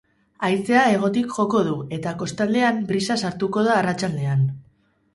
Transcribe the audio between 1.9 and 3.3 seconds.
eta kostaldean, brisa